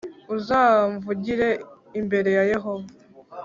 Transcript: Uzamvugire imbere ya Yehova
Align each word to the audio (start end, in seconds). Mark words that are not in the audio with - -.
Uzamvugire 0.35 1.49
imbere 1.99 2.29
ya 2.37 2.43
Yehova 2.51 2.91